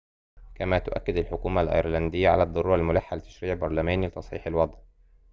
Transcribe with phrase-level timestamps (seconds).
[0.55, 4.77] كما تؤكّد الحكومة الأيرلندية على الضرورة الملحّة لتشريعٍ برلمانيٍ لتصحيح الوضع